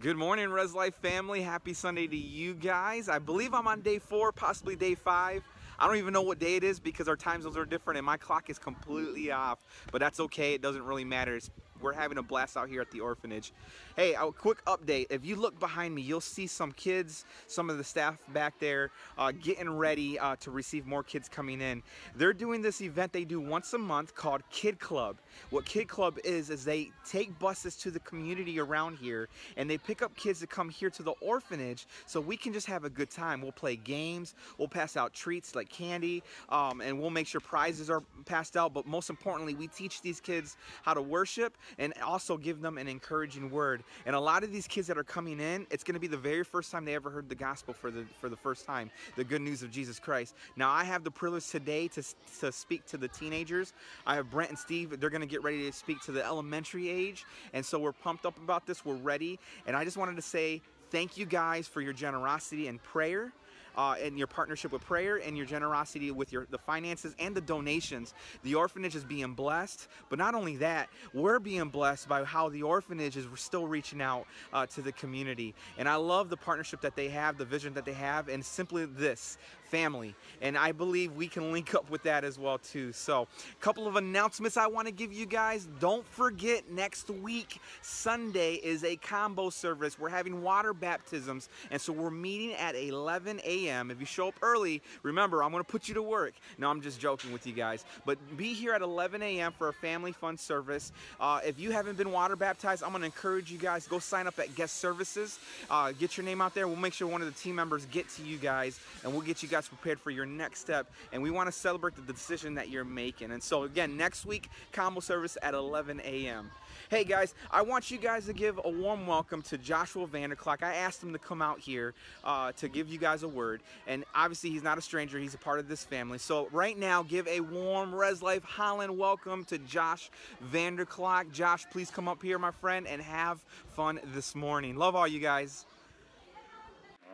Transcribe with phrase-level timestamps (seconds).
[0.00, 1.42] Good morning, Res Life family.
[1.42, 3.08] Happy Sunday to you guys.
[3.08, 5.42] I believe I'm on day four, possibly day five.
[5.76, 8.06] I don't even know what day it is because our time zones are different and
[8.06, 9.58] my clock is completely off.
[9.90, 10.54] But that's okay.
[10.54, 11.34] It doesn't really matter.
[11.34, 11.50] It's
[11.80, 13.52] we're having a blast out here at the orphanage.
[13.96, 15.06] Hey, a quick update.
[15.10, 18.90] If you look behind me, you'll see some kids, some of the staff back there
[19.16, 21.82] uh, getting ready uh, to receive more kids coming in.
[22.14, 25.16] They're doing this event they do once a month called Kid Club.
[25.50, 29.78] What Kid Club is, is they take buses to the community around here and they
[29.78, 32.90] pick up kids to come here to the orphanage so we can just have a
[32.90, 33.42] good time.
[33.42, 37.90] We'll play games, we'll pass out treats like candy, um, and we'll make sure prizes
[37.90, 38.74] are passed out.
[38.74, 42.88] But most importantly, we teach these kids how to worship and also give them an
[42.88, 43.84] encouraging word.
[44.06, 46.16] And a lot of these kids that are coming in, it's going to be the
[46.16, 49.24] very first time they ever heard the gospel for the for the first time, the
[49.24, 50.34] good news of Jesus Christ.
[50.56, 52.02] Now I have the privilege today to
[52.40, 53.72] to speak to the teenagers.
[54.06, 54.98] I have Brent and Steve.
[55.00, 58.26] They're going to get ready to speak to the elementary age, and so we're pumped
[58.26, 58.84] up about this.
[58.84, 62.82] We're ready, and I just wanted to say thank you guys for your generosity and
[62.82, 63.32] prayer
[63.78, 67.40] uh, and your partnership with prayer and your generosity with your the finances and the
[67.40, 68.12] donations.
[68.42, 72.64] The orphanage is being blessed, but not only that, we're being blessed by how the
[72.64, 75.54] orphanage is still reaching out uh, to the community.
[75.78, 78.84] And I love the partnership that they have, the vision that they have, and simply
[78.84, 80.14] this family.
[80.40, 82.92] And I believe we can link up with that as well too.
[82.92, 85.68] So, a couple of announcements I want to give you guys.
[85.80, 89.98] Don't forget next week Sunday is a combo service.
[89.98, 93.90] We're having water baptisms, and so we're meeting at 11 a.m.
[93.90, 96.34] If you show up early, remember I'm going to put you to work.
[96.58, 97.84] No, I'm just joking with you guys.
[98.04, 99.52] But be here at 11 a.m.
[99.52, 100.92] for a family fun service.
[101.20, 104.26] Uh, if you haven't been water baptized, I'm going to encourage you guys go sign
[104.26, 105.38] up at guest services.
[105.70, 106.68] Uh, get your name out there.
[106.68, 109.42] We'll make sure one of the team members get to you guys, and we'll get
[109.42, 110.88] you guys guys prepared for your next step.
[111.12, 113.32] And we want to celebrate the decision that you're making.
[113.32, 116.50] And so, again, next week, combo service at 11 a.m.
[116.90, 120.62] Hey guys, I want you guys to give a warm welcome to Joshua Vanderclock.
[120.62, 121.92] I asked him to come out here
[122.22, 125.18] uh, to give you guys a word, and obviously he's not a stranger.
[125.18, 126.18] He's a part of this family.
[126.18, 130.08] So right now, give a warm Res Life Holland welcome to Josh
[130.52, 131.32] Vanderclock.
[131.32, 133.40] Josh, please come up here, my friend, and have
[133.74, 134.76] fun this morning.
[134.76, 135.66] Love all you guys.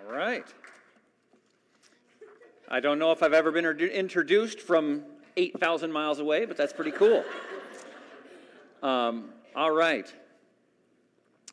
[0.07, 0.45] All right.
[2.69, 5.03] I don't know if I've ever been introduced from
[5.37, 7.25] 8,000 miles away, but that's pretty cool.
[8.83, 10.13] Um, all right.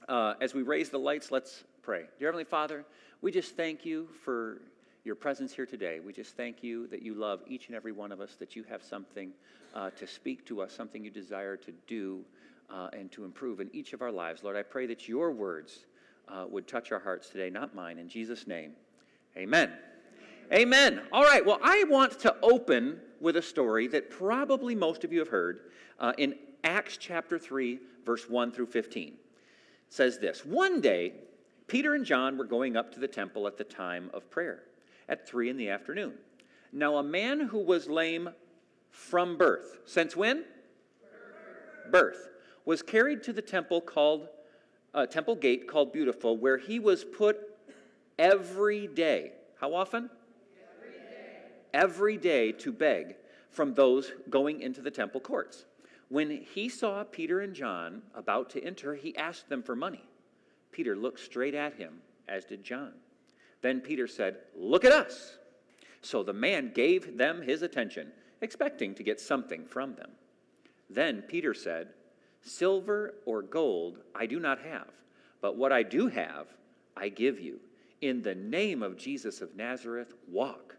[0.10, 2.04] Uh, as we raise the lights, let's pray.
[2.20, 2.84] Dear Heavenly Father,
[3.22, 4.58] we just thank you for
[5.06, 6.02] your presence here today.
[6.02, 8.64] We just thank you that you love each and every one of us, that you
[8.64, 9.32] have something
[9.74, 12.26] uh, to speak to us, something you desire to do
[12.70, 14.44] uh, and to improve in each of our lives.
[14.44, 15.86] Lord, I pray that your words
[16.28, 17.98] uh, would touch our hearts today, not mine.
[17.98, 18.74] In Jesus' name,
[19.38, 19.72] amen.
[20.54, 21.02] Amen.
[21.14, 25.20] All right, well, I want to open with a story that probably most of you
[25.20, 26.36] have heard uh, in
[26.66, 29.08] Acts chapter 3, verse 1 through 15.
[29.08, 29.16] It
[29.88, 31.14] says this One day,
[31.68, 34.64] Peter and John were going up to the temple at the time of prayer
[35.08, 36.16] at 3 in the afternoon.
[36.74, 38.32] Now, a man who was lame
[38.90, 40.44] from birth, since when?
[41.90, 42.28] Birth,
[42.66, 44.28] was carried to the temple called
[44.94, 47.38] uh, temple gate called Beautiful, where he was put
[48.20, 49.32] every day.
[49.58, 50.10] How often?
[51.74, 53.16] Every day to beg
[53.50, 55.66] from those going into the temple courts.
[56.10, 60.04] When he saw Peter and John about to enter, he asked them for money.
[60.72, 62.94] Peter looked straight at him, as did John.
[63.62, 65.38] Then Peter said, Look at us.
[66.02, 68.12] So the man gave them his attention,
[68.42, 70.12] expecting to get something from them.
[70.90, 71.90] Then Peter said,
[72.42, 74.90] Silver or gold I do not have,
[75.42, 76.48] but what I do have,
[76.98, 77.60] I give you.
[78.02, 80.76] In the name of Jesus of Nazareth, walk.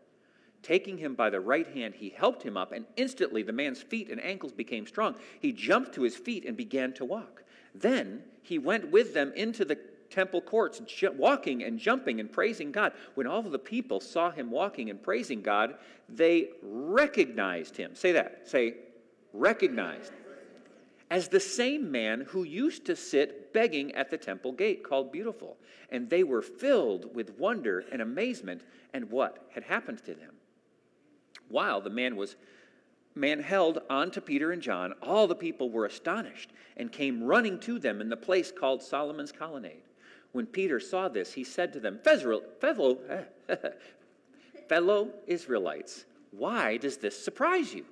[0.62, 4.10] Taking him by the right hand, he helped him up, and instantly the man's feet
[4.10, 5.16] and ankles became strong.
[5.40, 7.42] He jumped to his feet and began to walk.
[7.74, 9.78] Then he went with them into the
[10.10, 10.80] temple courts,
[11.16, 12.92] walking and jumping and praising God.
[13.14, 15.76] When all the people saw him walking and praising God,
[16.08, 17.94] they recognized him.
[17.94, 18.48] Say that.
[18.48, 18.74] Say,
[19.32, 20.12] recognized.
[21.10, 25.56] As the same man who used to sit begging at the temple gate called Beautiful.
[25.90, 28.62] And they were filled with wonder and amazement
[28.94, 30.32] and what had happened to them.
[31.52, 32.36] While the man was
[33.14, 37.60] man held on to Peter and John, all the people were astonished and came running
[37.60, 39.82] to them in the place called Solomon's colonnade.
[40.32, 43.10] When Peter saw this, he said to them, Fellow,
[44.68, 47.84] fellow Israelites, why does this surprise you?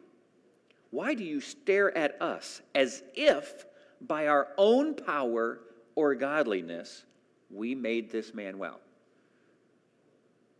[0.90, 3.66] Why do you stare at us as if
[4.00, 5.60] by our own power
[5.94, 7.04] or godliness
[7.50, 8.80] we made this man well?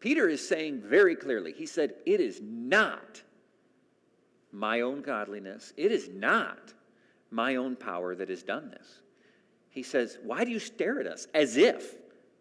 [0.01, 3.23] Peter is saying very clearly, he said, It is not
[4.51, 6.73] my own godliness, it is not
[7.31, 9.01] my own power that has done this.
[9.69, 11.95] he says, Why do you stare at us as if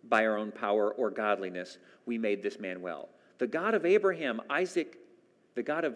[0.05, 3.09] by our own power or godliness we made this man well?
[3.37, 4.97] The God of Abraham, Isaac,
[5.55, 5.95] the God of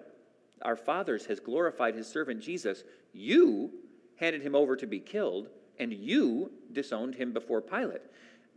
[0.61, 2.83] our fathers has glorified his servant Jesus.
[3.13, 3.71] You
[4.17, 5.49] handed him over to be killed,
[5.79, 8.01] and you disowned him before Pilate.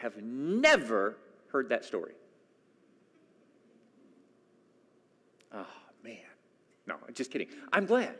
[0.00, 1.16] have never
[1.48, 2.12] heard that story?
[5.52, 5.66] Oh,
[6.02, 6.16] man.
[6.86, 7.48] No, just kidding.
[7.72, 8.14] I'm glad.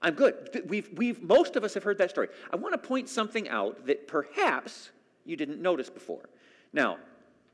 [0.00, 0.64] I'm good.
[0.66, 2.28] We've, we've, most of us have heard that story.
[2.50, 4.90] I want to point something out that perhaps
[5.24, 6.28] you didn't notice before.
[6.72, 6.98] Now,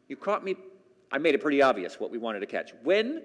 [0.08, 0.56] you caught me.
[1.10, 2.72] I made it pretty obvious what we wanted to catch.
[2.82, 3.22] When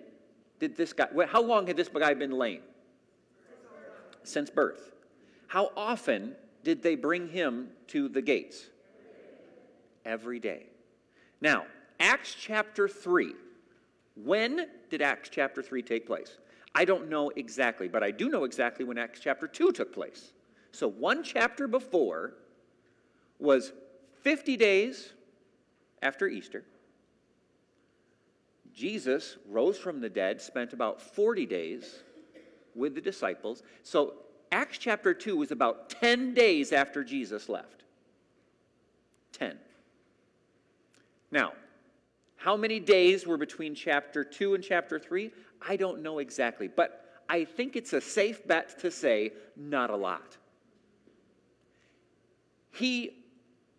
[0.59, 2.61] did this guy, how long had this guy been lame?
[4.23, 4.93] Since birth.
[5.47, 8.69] How often did they bring him to the gates?
[10.05, 10.67] Every day.
[11.41, 11.65] Now,
[11.99, 13.33] Acts chapter 3.
[14.15, 16.37] When did Acts chapter 3 take place?
[16.75, 20.33] I don't know exactly, but I do know exactly when Acts chapter 2 took place.
[20.71, 22.33] So, one chapter before
[23.39, 23.73] was
[24.21, 25.13] 50 days
[26.01, 26.63] after Easter.
[28.73, 31.99] Jesus rose from the dead, spent about 40 days
[32.73, 33.61] with the disciples.
[33.83, 34.15] So,
[34.51, 37.83] Acts chapter 2 was about 10 days after Jesus left.
[39.33, 39.57] 10.
[41.33, 41.53] Now,
[42.35, 45.31] how many days were between chapter 2 and chapter 3?
[45.67, 49.95] I don't know exactly, but I think it's a safe bet to say not a
[49.95, 50.37] lot.
[52.71, 53.17] He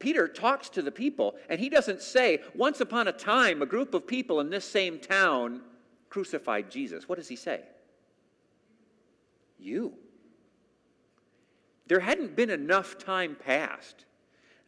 [0.01, 3.95] Peter talks to the people, and he doesn't say, Once upon a time, a group
[3.95, 5.63] of people in this same town
[6.11, 7.09] crucified Jesus.
[7.09, 7.63] What does he say?
[9.61, 9.95] You.
[11.87, 14.05] There hadn't been enough time passed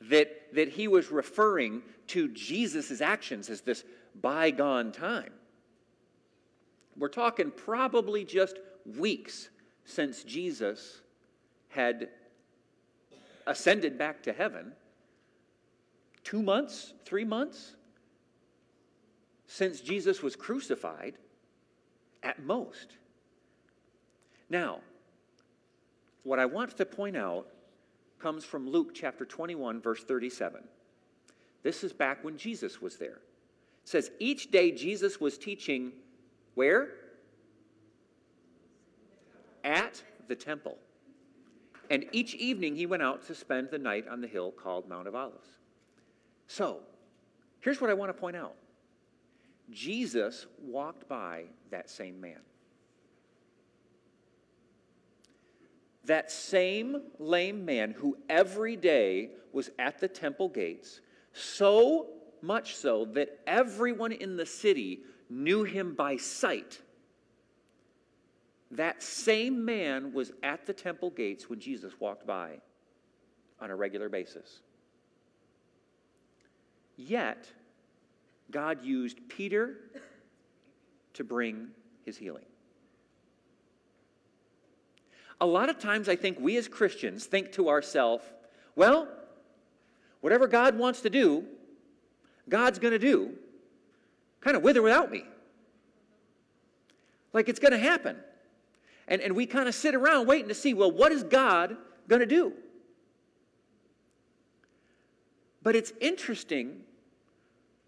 [0.02, 3.84] that, that he was referring to Jesus' actions as this
[4.20, 5.32] bygone time.
[6.96, 8.58] We're talking probably just
[8.98, 9.48] weeks
[9.84, 11.00] since Jesus
[11.69, 12.08] had
[13.46, 14.72] ascended back to heaven
[16.25, 17.76] two months, three months
[19.46, 21.14] since Jesus was crucified
[22.22, 22.96] at most.
[24.50, 24.81] Now,
[26.25, 27.46] what I want to point out
[28.26, 30.61] comes from Luke chapter 21, verse 37.
[31.62, 33.20] This is back when Jesus was there.
[33.84, 35.93] It says, Each day Jesus was teaching
[36.56, 36.88] where?
[39.62, 40.76] At the temple.
[41.88, 45.06] And each evening he went out to spend the night on the hill called Mount
[45.06, 45.46] of Olives.
[46.49, 46.81] So,
[47.61, 48.56] here's what I want to point out
[49.70, 52.40] Jesus walked by that same man.
[56.06, 61.00] That same lame man who every day was at the temple gates,
[61.32, 62.08] so
[62.43, 66.81] much so that everyone in the city knew him by sight.
[68.70, 72.61] That same man was at the temple gates when Jesus walked by
[73.61, 74.61] on a regular basis.
[76.97, 77.49] Yet,
[78.50, 79.76] God used Peter
[81.14, 81.69] to bring
[82.04, 82.45] his healing.
[85.40, 88.25] A lot of times, I think we as Christians think to ourselves,
[88.75, 89.09] well,
[90.21, 91.45] whatever God wants to do,
[92.49, 93.33] God's going to do,
[94.40, 95.25] kind of with or without me.
[97.33, 98.16] Like it's going to happen.
[99.09, 101.76] And, and we kind of sit around waiting to see, well, what is God
[102.09, 102.52] going to do?
[105.62, 106.83] But it's interesting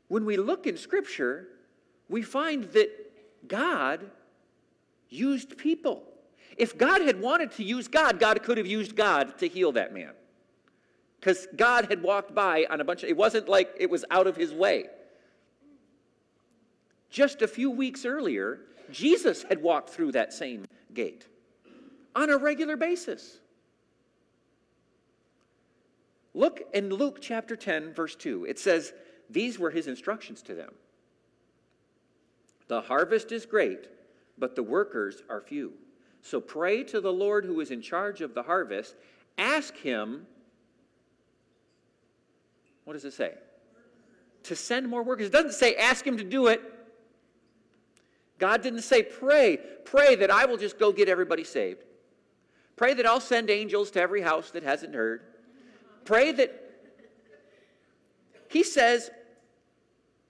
[0.09, 1.49] when we look in Scripture,
[2.09, 2.91] we find that
[3.47, 4.11] God
[5.09, 6.03] used people.
[6.59, 9.95] If God had wanted to use God, God could have used God to heal that
[9.95, 10.11] man.
[11.19, 14.27] Because God had walked by on a bunch of, it wasn't like it was out
[14.27, 14.87] of his way.
[17.11, 18.61] Just a few weeks earlier,
[18.91, 21.27] Jesus had walked through that same gate
[22.15, 23.39] on a regular basis.
[26.35, 28.45] Look in Luke chapter 10, verse 2.
[28.45, 28.93] It says,
[29.31, 30.75] These were his instructions to them
[32.67, 33.89] The harvest is great,
[34.37, 35.73] but the workers are few.
[36.23, 38.95] So pray to the Lord who is in charge of the harvest.
[39.37, 40.27] Ask him,
[42.85, 43.35] what does it say?
[44.45, 45.27] To send more workers.
[45.27, 46.61] It doesn't say ask him to do it.
[48.39, 51.85] God didn't say pray, pray that I will just go get everybody saved.
[52.77, 55.23] Pray that I'll send angels to every house that hasn't heard.
[56.05, 56.65] Pray that
[58.49, 59.11] he says,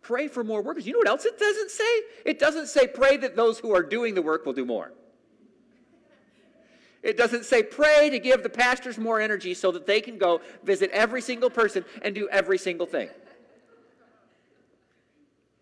[0.01, 0.87] pray for more workers.
[0.87, 2.03] You know what else it doesn't say?
[2.25, 4.93] It doesn't say pray that those who are doing the work will do more.
[7.03, 10.41] It doesn't say pray to give the pastors more energy so that they can go
[10.65, 13.09] visit every single person and do every single thing.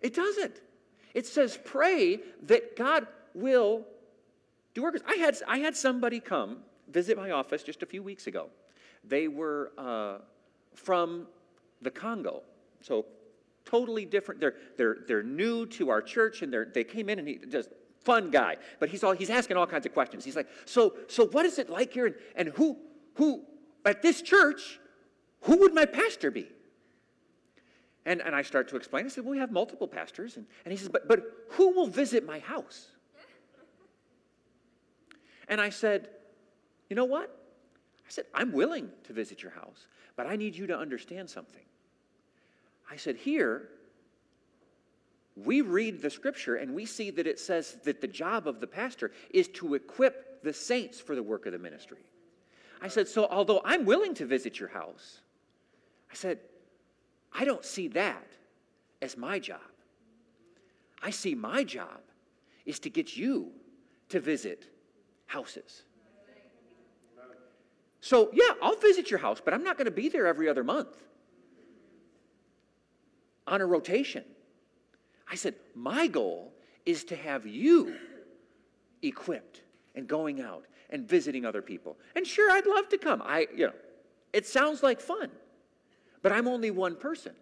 [0.00, 0.61] It doesn't.
[1.14, 3.85] It says pray that God will
[4.75, 5.02] do workers.
[5.07, 8.49] I had, I had somebody come visit my office just a few weeks ago.
[9.05, 10.19] They were uh,
[10.75, 11.26] from
[11.83, 12.43] the Congo,
[12.81, 13.07] so
[13.64, 14.40] totally different.
[14.40, 17.71] They're, they're, they're new to our church, and they came in and he just
[18.07, 18.57] fun guy.
[18.81, 20.25] But he's all he's asking all kinds of questions.
[20.25, 22.07] He's like, so so what is it like here?
[22.07, 22.79] And, and who
[23.15, 23.43] who
[23.85, 24.81] at this church,
[25.43, 26.49] who would my pastor be?
[28.05, 29.05] And, and I start to explain.
[29.05, 30.37] I said, well, we have multiple pastors.
[30.37, 32.87] And, and he says, but, but who will visit my house?
[35.49, 36.09] And I said,
[36.89, 37.29] you know what?
[38.07, 41.65] I said, I'm willing to visit your house, but I need you to understand something.
[42.91, 43.71] I said, here,
[45.37, 48.66] we read the scripture and we see that it says that the job of the
[48.66, 51.99] pastor is to equip the saints for the work of the ministry.
[52.81, 55.21] I said, So although I'm willing to visit your house,
[56.11, 56.38] I said,
[57.33, 58.26] I don't see that
[59.02, 59.61] as my job.
[61.02, 62.00] I see my job
[62.64, 63.52] is to get you
[64.09, 64.64] to visit
[65.26, 65.83] houses.
[68.00, 70.62] So, yeah, I'll visit your house, but I'm not going to be there every other
[70.62, 70.97] month
[73.47, 74.25] on a rotation.
[75.30, 76.52] I said, My goal
[76.85, 77.95] is to have you
[79.02, 79.62] equipped
[79.95, 81.97] and going out and visiting other people.
[82.14, 83.23] And sure, I'd love to come.
[83.25, 83.73] I, you know,
[84.33, 85.30] it sounds like fun,
[86.23, 87.33] but I'm only one person.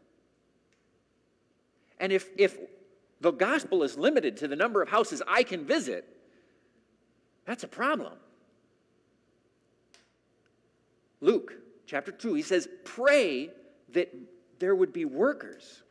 [2.00, 2.58] And if, if
[3.20, 6.08] the gospel is limited to the number of houses I can visit,
[7.44, 8.14] that's a problem.
[11.20, 11.54] Luke
[11.86, 13.50] chapter 2, he says, Pray
[13.90, 14.12] that
[14.58, 15.83] there would be workers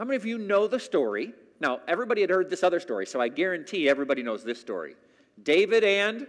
[0.00, 1.34] how many of you know the story?
[1.60, 4.96] Now, everybody had heard this other story, so I guarantee everybody knows this story.
[5.42, 6.26] David and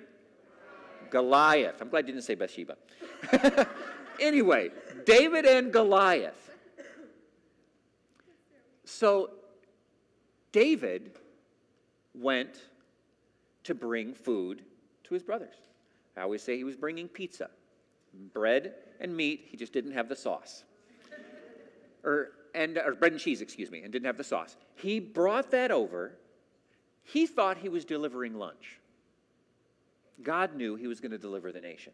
[1.09, 1.79] Goliath.
[1.79, 2.75] I'm glad you didn't say Bathsheba.
[4.19, 4.71] anyway,
[5.05, 6.51] David and Goliath.
[8.83, 9.29] So,
[10.51, 11.13] David
[12.13, 12.63] went
[13.63, 14.63] to bring food
[15.05, 15.55] to his brothers.
[16.17, 17.49] I always say he was bringing pizza,
[18.33, 19.45] bread and meat.
[19.47, 20.65] He just didn't have the sauce.
[22.03, 24.55] or and or bread and cheese, excuse me, and didn't have the sauce.
[24.75, 26.13] He brought that over.
[27.03, 28.79] He thought he was delivering lunch.
[30.21, 31.93] God knew he was going to deliver the nation.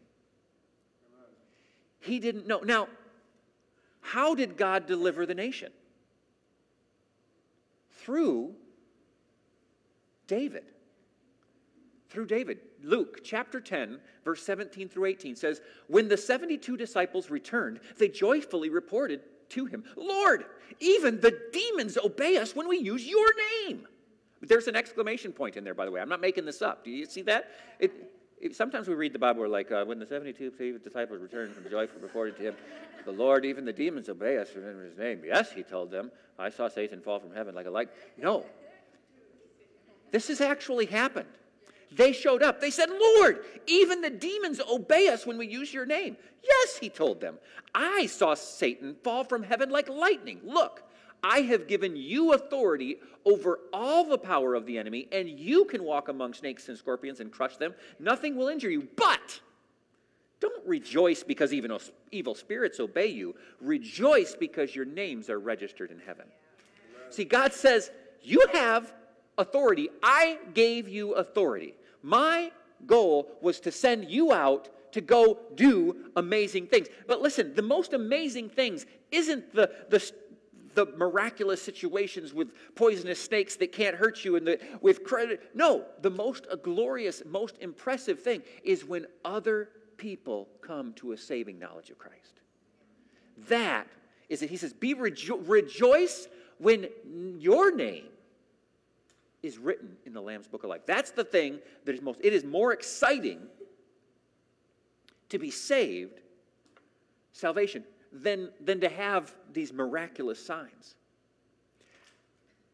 [2.00, 2.60] He didn't know.
[2.60, 2.88] Now,
[4.00, 5.72] how did God deliver the nation?
[7.90, 8.54] Through
[10.26, 10.64] David.
[12.08, 12.60] Through David.
[12.82, 18.70] Luke chapter 10, verse 17 through 18 says, When the 72 disciples returned, they joyfully
[18.70, 20.44] reported to him, Lord,
[20.80, 23.26] even the demons obey us when we use your
[23.66, 23.86] name.
[24.40, 26.00] There's an exclamation point in there, by the way.
[26.00, 26.84] I'm not making this up.
[26.84, 27.50] Do you see that?
[27.80, 31.52] It, it, sometimes we read the Bible, we're like, uh, when the 72 disciples returned
[31.54, 32.54] from joyful reported to him,
[33.04, 35.22] the Lord, even the demons obey us in his name.
[35.24, 37.88] Yes, he told them, I saw Satan fall from heaven like a light.
[38.16, 38.46] No.
[40.12, 41.28] This has actually happened.
[41.92, 42.60] They showed up.
[42.60, 46.16] They said, Lord, even the demons obey us when we use your name.
[46.42, 47.38] Yes, he told them.
[47.74, 50.40] I saw Satan fall from heaven like lightning.
[50.44, 50.82] Look,
[51.22, 55.82] I have given you authority over all the power of the enemy, and you can
[55.82, 57.74] walk among snakes and scorpions and crush them.
[57.98, 58.86] Nothing will injure you.
[58.96, 59.40] But
[60.40, 61.76] don't rejoice because even
[62.12, 63.34] evil spirits obey you.
[63.60, 66.26] Rejoice because your names are registered in heaven.
[67.10, 67.90] See, God says,
[68.22, 68.92] You have
[69.38, 69.88] authority.
[70.02, 71.74] I gave you authority.
[72.02, 72.52] My
[72.86, 76.88] goal was to send you out to go do amazing things.
[77.06, 80.12] But listen, the most amazing things isn't the, the,
[80.74, 85.50] the miraculous situations with poisonous snakes that can't hurt you and the, with credit.
[85.54, 91.58] No, the most glorious, most impressive thing is when other people come to a saving
[91.58, 92.40] knowledge of Christ.
[93.48, 93.86] That
[94.28, 94.50] is it.
[94.50, 96.28] He says, Be rejo- rejoice
[96.58, 96.88] when
[97.38, 98.06] your name
[99.42, 100.82] is written in the Lamb's Book of Life.
[100.86, 103.40] That's the thing that is most, it is more exciting
[105.28, 106.20] to be saved,
[107.32, 110.94] salvation, than, than to have these miraculous signs.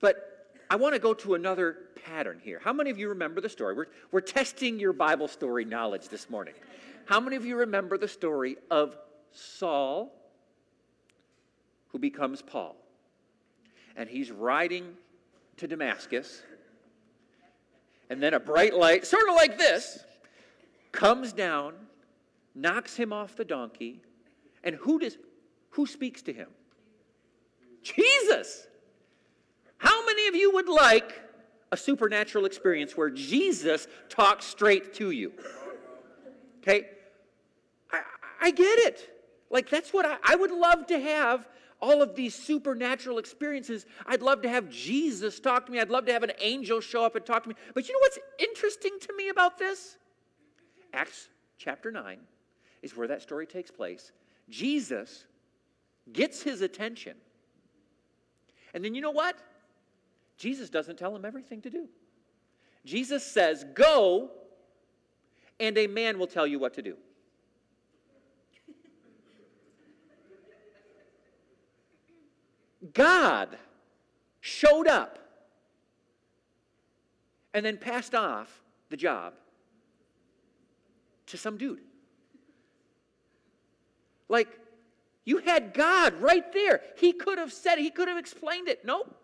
[0.00, 2.61] But I want to go to another pattern here.
[2.62, 3.75] How many of you remember the story?
[3.75, 6.54] We're, we're testing your Bible story knowledge this morning.
[7.06, 8.97] How many of you remember the story of
[9.33, 10.12] Saul,
[11.88, 12.76] who becomes Paul?
[13.97, 14.94] And he's riding
[15.59, 16.42] to Damascus
[18.11, 20.04] and then a bright light, sort of like this,
[20.92, 21.75] comes down,
[22.54, 24.00] knocks him off the donkey.
[24.62, 25.18] And who does,
[25.70, 26.49] Who speaks to him?
[27.82, 28.66] Jesus.
[29.78, 31.20] How many of you would like
[31.73, 35.32] a supernatural experience where Jesus talks straight to you?
[36.62, 36.88] Okay?
[37.92, 38.00] I,
[38.40, 39.11] I get it.
[39.50, 41.46] Like, that's what I, I would love to have
[41.85, 43.85] all of these supernatural experiences.
[44.07, 45.81] I'd love to have Jesus talk to me.
[45.81, 47.55] I'd love to have an angel show up and talk to me.
[47.75, 49.99] But you know what's interesting to me about this?
[50.95, 52.19] Acts chapter 9
[52.83, 54.12] is where that story takes place.
[54.49, 55.26] Jesus
[56.11, 57.17] gets his attention.
[58.73, 59.37] And then you know what?
[60.38, 61.87] Jesus doesn't tell him everything to do.
[62.87, 64.31] Jesus says, Go,
[65.61, 66.97] and a man will tell you what to do.
[72.94, 73.58] God
[74.40, 75.18] showed up
[77.52, 79.34] and then passed off the job
[81.26, 81.80] to some dude.
[84.28, 84.48] Like,
[85.24, 86.80] you had God right there.
[86.96, 88.84] He could have said, he could have explained it.
[88.84, 89.14] Nope.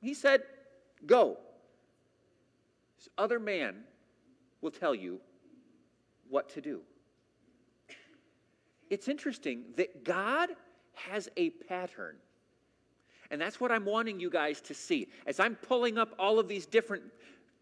[0.00, 0.42] He said,
[1.06, 1.38] Go.
[2.96, 3.84] This other man
[4.60, 5.20] will tell you
[6.30, 6.80] what to do.
[8.88, 10.50] It's interesting that God
[10.94, 12.16] has a pattern.
[13.34, 15.08] And that's what I'm wanting you guys to see.
[15.26, 17.02] As I'm pulling up all of these different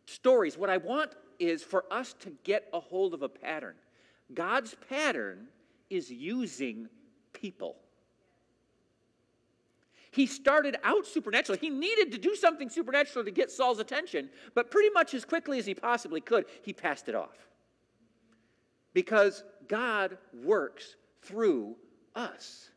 [0.05, 3.73] stories, what I want is for us to get a hold of a pattern.
[4.35, 5.47] God's pattern
[5.88, 6.91] is using
[7.33, 7.76] people.
[10.11, 11.57] He started out supernatural.
[11.59, 15.59] He needed to do something supernatural to get Saul's attention, but pretty much as quickly
[15.59, 17.49] as he possibly could, he passed it off.
[18.93, 21.76] Because God works through
[22.14, 22.69] us.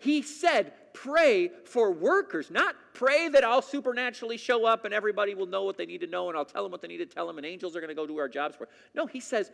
[0.00, 5.46] He said, pray for workers, not pray that I'll supernaturally show up and everybody will
[5.46, 7.26] know what they need to know and I'll tell them what they need to tell
[7.26, 8.66] them and angels are going to go do our jobs for.
[8.94, 9.52] No, he says,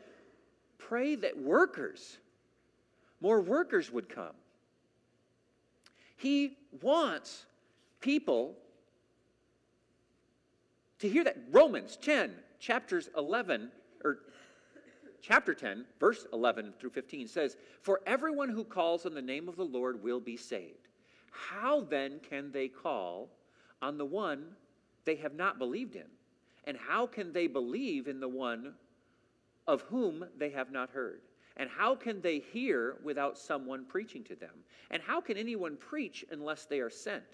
[0.78, 2.18] pray that workers,
[3.20, 4.34] more workers would come.
[6.16, 7.44] He wants
[8.00, 8.54] people
[11.00, 11.36] to hear that.
[11.50, 13.70] Romans 10, chapters 11,
[14.04, 14.18] or
[15.26, 19.56] chapter 10, verse 11 through 15 says, For everyone who calls on the name of
[19.56, 20.88] the Lord will be saved.
[21.30, 23.28] How then can they call
[23.82, 24.44] on the one
[25.04, 26.06] they have not believed in?
[26.64, 28.74] And how can they believe in the one
[29.66, 31.22] of whom they have not heard?
[31.56, 34.50] And how can they hear without someone preaching to them?
[34.90, 37.24] And how can anyone preach unless they are sent?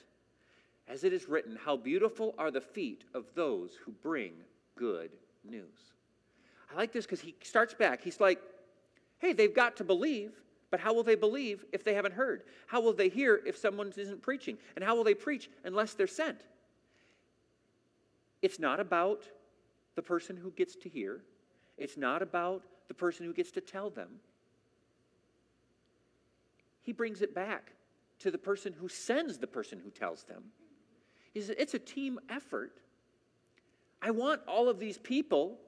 [0.89, 4.33] As it is written, How beautiful are the feet of those who bring
[4.77, 5.11] good
[5.45, 5.92] news.
[6.73, 8.03] I like this because he starts back.
[8.03, 8.41] He's like,
[9.19, 10.33] Hey, they've got to believe,
[10.71, 12.43] but how will they believe if they haven't heard?
[12.67, 14.59] How will they hear if someone isn't preaching?
[14.75, 16.41] And how will they preach unless they're sent?
[18.41, 19.23] It's not about
[19.95, 21.21] the person who gets to hear,
[21.79, 24.09] it's not about the person who gets to tell them.
[26.83, 27.73] He brings it back
[28.21, 30.43] to the person who sends the person who tells them.
[31.33, 32.73] He says, it's a team effort.
[34.01, 35.59] I want all of these people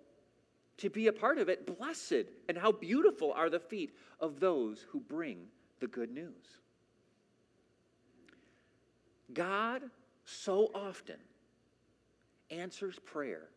[0.78, 1.78] to be a part of it.
[1.78, 5.46] Blessed and how beautiful are the feet of those who bring
[5.80, 6.60] the good news.
[9.32, 9.82] God
[10.24, 11.16] so often
[12.50, 13.48] answers prayer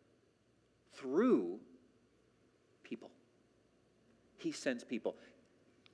[0.94, 1.58] through
[2.82, 3.10] people.
[4.36, 5.16] He sends people.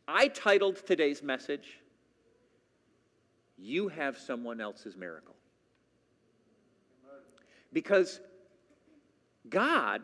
[0.06, 1.78] I titled today's message,
[3.56, 5.34] You Have Someone Else's Miracle.
[7.72, 8.20] Because
[9.48, 10.02] God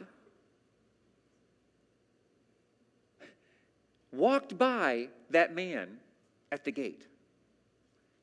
[4.13, 5.99] walked by that man
[6.51, 7.07] at the gate.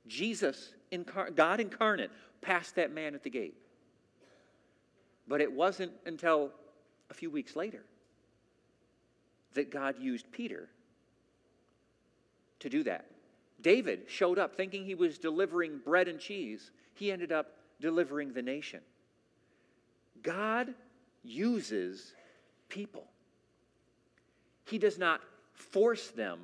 [0.08, 0.74] Jesus,
[1.36, 3.56] God incarnate, passed that man at the gate.
[5.28, 6.52] But it wasn't until
[7.10, 7.84] a few weeks later
[9.54, 10.70] that God used Peter
[12.60, 13.06] to do that.
[13.62, 16.72] David showed up thinking he was delivering bread and cheese.
[16.94, 17.48] He ended up
[17.82, 18.82] delivering the nation.
[20.22, 20.74] God
[21.24, 22.14] uses
[22.70, 23.06] people.
[24.66, 25.22] He does not
[25.58, 26.40] force them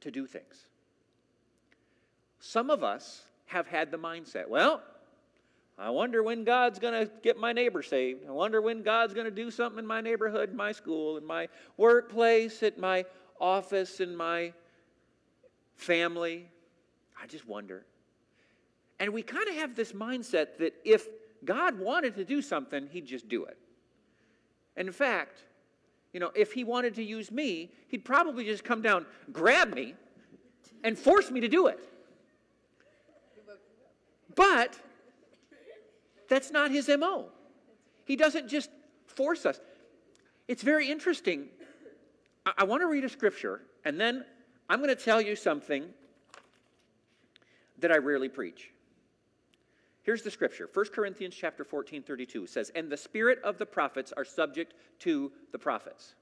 [0.00, 0.66] to do things.
[2.40, 4.82] Some of us have had the mindset, well,
[5.78, 8.26] I wonder when God's going to get my neighbor saved.
[8.28, 11.48] I wonder when God's going to do something in my neighborhood, my school, in my
[11.78, 13.04] workplace, at my
[13.40, 14.52] office, in my
[15.76, 16.48] family.
[17.20, 17.86] I just wonder.
[18.98, 21.08] And we kind of have this mindset that if
[21.46, 23.56] God wanted to do something, he'd just do it.
[24.76, 25.44] And in fact,
[26.12, 29.94] you know, if he wanted to use me, he'd probably just come down, grab me,
[30.82, 31.78] and force me to do it.
[34.34, 34.78] But
[36.28, 37.26] that's not his MO.
[38.04, 38.70] He doesn't just
[39.06, 39.60] force us.
[40.48, 41.48] It's very interesting.
[42.44, 44.24] I, I want to read a scripture, and then
[44.68, 45.84] I'm going to tell you something
[47.78, 48.72] that I rarely preach.
[50.02, 50.68] Here's the scripture.
[50.72, 55.30] 1 Corinthians chapter 14, 32 says, And the spirit of the prophets are subject to
[55.52, 56.14] the prophets.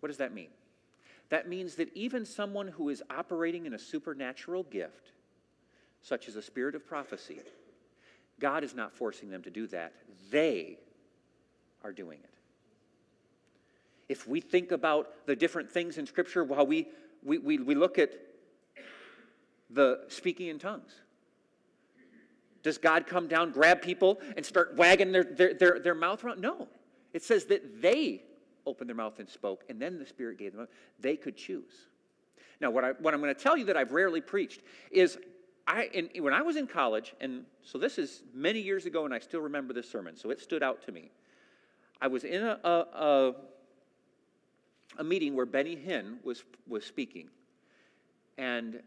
[0.00, 0.48] What does that mean?
[1.28, 5.12] That means that even someone who is operating in a supernatural gift,
[6.02, 7.40] such as a spirit of prophecy,
[8.40, 9.92] God is not forcing them to do that.
[10.30, 10.78] They
[11.84, 12.30] are doing it.
[14.08, 16.88] If we think about the different things in Scripture, how we,
[17.22, 18.10] we, we, we look at
[19.68, 20.90] the speaking in tongues.
[22.62, 26.40] Does God come down, grab people, and start wagging their, their, their, their mouth around?
[26.40, 26.68] No.
[27.12, 28.22] It says that they
[28.66, 30.68] opened their mouth and spoke, and then the Spirit gave them,
[30.98, 31.88] they could choose.
[32.60, 35.18] Now, what, I, what I'm going to tell you that I've rarely preached is
[35.66, 39.14] I, in, when I was in college, and so this is many years ago, and
[39.14, 41.10] I still remember this sermon, so it stood out to me.
[42.00, 43.34] I was in a, a, a,
[44.98, 47.28] a meeting where Benny Hinn was, was speaking,
[48.36, 48.82] and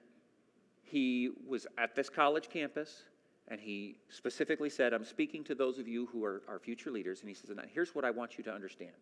[0.83, 3.03] he was at this college campus,
[3.47, 7.19] and he specifically said, I'm speaking to those of you who are our future leaders,
[7.19, 8.93] and he says, here's what I want you to understand.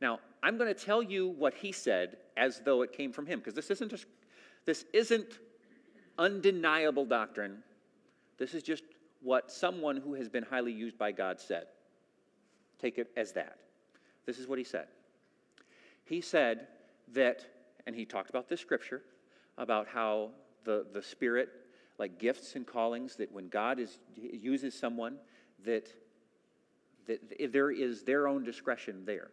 [0.00, 3.38] Now, I'm going to tell you what he said as though it came from him,
[3.38, 4.06] because this isn't, just,
[4.64, 5.38] this isn't
[6.18, 7.62] undeniable doctrine.
[8.38, 8.84] This is just
[9.22, 11.66] what someone who has been highly used by God said.
[12.78, 13.58] Take it as that.
[14.26, 14.86] This is what he said.
[16.04, 16.68] He said
[17.14, 17.44] that,
[17.86, 19.02] and he talked about this scripture,
[19.58, 20.30] about how
[20.64, 21.48] the, the Spirit,
[21.98, 25.16] like gifts and callings, that when God is, uses someone,
[25.64, 25.88] that,
[27.06, 29.30] that there is their own discretion there.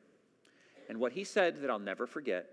[0.90, 2.50] And what he said that I'll never forget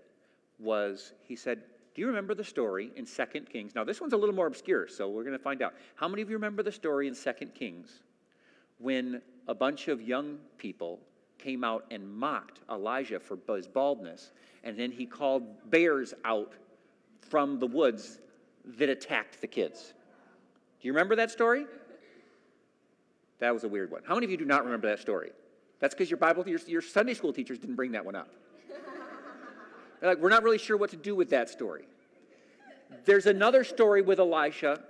[0.59, 3.75] was he said, Do you remember the story in 2 Kings?
[3.75, 5.73] Now, this one's a little more obscure, so we're going to find out.
[5.95, 8.01] How many of you remember the story in 2 Kings
[8.77, 10.99] when a bunch of young people
[11.37, 14.31] came out and mocked Elijah for his baldness,
[14.63, 16.53] and then he called bears out
[17.21, 18.19] from the woods
[18.65, 19.93] that attacked the kids?
[20.81, 21.65] Do you remember that story?
[23.39, 24.01] That was a weird one.
[24.05, 25.31] How many of you do not remember that story?
[25.79, 28.29] That's because your Bible, your, your Sunday school teachers didn't bring that one up.
[30.01, 31.85] like, we're not really sure what to do with that story.
[33.05, 34.81] There's another story with Elisha,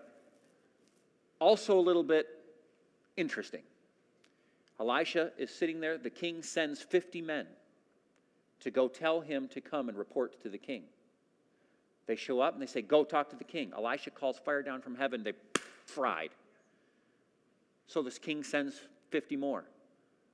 [1.39, 2.27] also a little bit
[3.17, 3.61] interesting.
[4.79, 5.97] Elisha is sitting there.
[5.97, 7.47] The king sends 50 men
[8.61, 10.83] to go tell him to come and report to the king.
[12.07, 13.71] They show up and they say, Go talk to the king.
[13.77, 15.23] Elisha calls fire down from heaven.
[15.23, 15.33] They
[15.95, 16.31] fried.
[17.87, 19.65] So this king sends 50 more.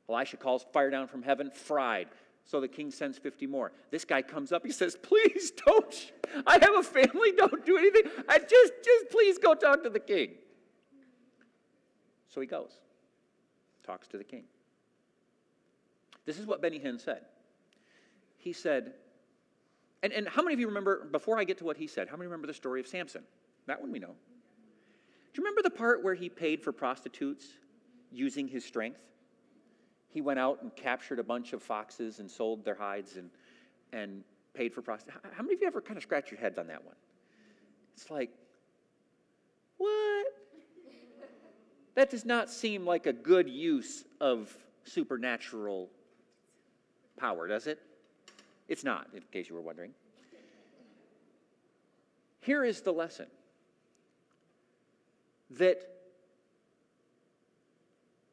[0.10, 2.08] Elisha calls fire down from heaven, fried.
[2.46, 3.74] So the king sends 50 more.
[3.92, 6.12] This guy comes up, he says, Please don't.
[6.46, 8.04] I have a family, don't do anything.
[8.30, 10.32] I just, just please go talk to the king.
[12.30, 12.72] So he goes,
[13.84, 14.44] talks to the king.
[16.26, 17.22] This is what Benny Hinn said.
[18.38, 18.94] He said,
[20.04, 22.16] and, and how many of you remember, before I get to what he said, how
[22.16, 23.24] many remember the story of Samson?
[23.66, 24.16] That one we know.
[25.34, 27.46] Do you remember the part where he paid for prostitutes
[28.12, 29.00] using his strength?
[30.18, 33.30] he went out and captured a bunch of foxes and sold their hides and,
[33.94, 34.24] and
[34.56, 35.24] paid for prostitutes.
[35.32, 36.96] How many of you ever kind of scratch your heads on that one?
[37.96, 38.32] It's like,
[39.78, 40.26] what?
[41.94, 45.90] That does not seem like a good use of supernatural
[47.16, 47.80] power, does it?
[48.68, 49.92] It's not, in case you were wondering.
[52.42, 53.28] Here is the lesson
[55.52, 55.82] that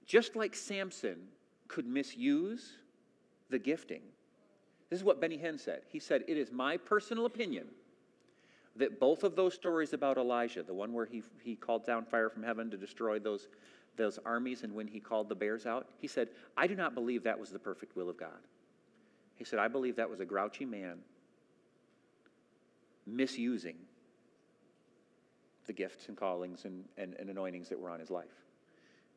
[0.06, 1.28] just like Samson
[1.68, 2.72] could misuse
[3.50, 4.02] the gifting.
[4.90, 5.82] This is what Benny Hinn said.
[5.88, 7.66] He said, It is my personal opinion
[8.76, 12.28] that both of those stories about Elijah, the one where he, he called down fire
[12.28, 13.48] from heaven to destroy those,
[13.96, 17.22] those armies and when he called the bears out, he said, I do not believe
[17.24, 18.40] that was the perfect will of God.
[19.36, 20.98] He said, I believe that was a grouchy man
[23.06, 23.76] misusing
[25.66, 28.42] the gifts and callings and, and, and anointings that were on his life.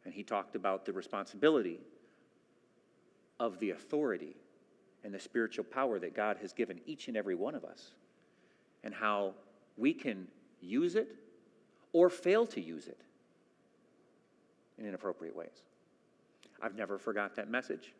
[0.06, 1.80] And he talked about the responsibility
[3.40, 4.36] of the authority
[5.04, 7.92] and the spiritual power that God has given each and every one of us,
[8.84, 9.34] and how
[9.78, 10.28] we can
[10.60, 11.16] use it
[11.94, 13.00] or fail to use it
[14.78, 15.64] in inappropriate ways.
[16.62, 17.94] I've never forgot that message.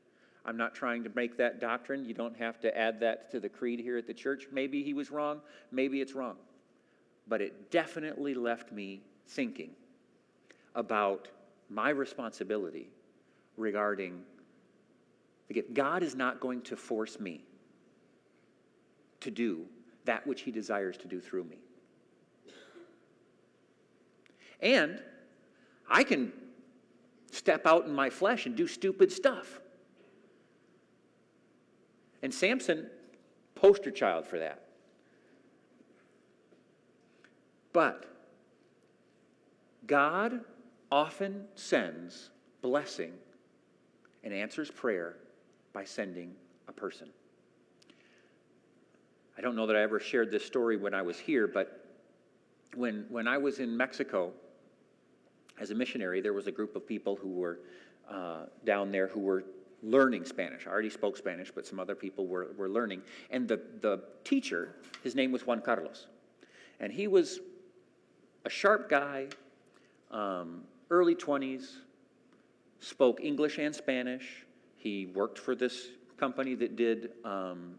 [0.46, 2.06] I'm not trying to make that doctrine.
[2.06, 4.48] You don't have to add that to the creed here at the church.
[4.52, 6.38] Maybe he was wrong, maybe it's wrong.
[7.28, 9.72] But it definitely left me thinking
[10.76, 11.28] about
[11.70, 12.90] my responsibility
[13.58, 14.24] regarding
[15.74, 17.44] God is not going to force me
[19.22, 19.66] to do
[20.06, 21.58] that which He desires to do through me.
[24.62, 25.02] And
[25.90, 26.34] I can
[27.32, 29.60] step out in my flesh and do stupid stuff.
[32.22, 32.90] And Samson,
[33.56, 34.67] poster child for that.
[37.78, 38.06] But
[39.86, 40.42] God
[40.92, 42.32] often sends
[42.64, 43.14] blessing
[44.24, 45.18] and answers prayer
[45.74, 46.34] by sending
[46.68, 47.08] a person.
[49.38, 51.86] I don't know that I ever shared this story when I was here, but
[52.74, 54.32] when, when I was in Mexico
[55.60, 57.60] as a missionary, there was a group of people who were
[58.10, 59.44] uh, down there who were
[59.84, 60.66] learning Spanish.
[60.66, 63.04] I already spoke Spanish, but some other people were, were learning.
[63.30, 66.08] And the, the teacher, his name was Juan Carlos.
[66.80, 67.40] And he was
[68.48, 69.28] a sharp guy,
[70.10, 71.80] um, early 20s,
[72.80, 74.46] spoke English and Spanish.
[74.78, 77.76] He worked for this company that did um,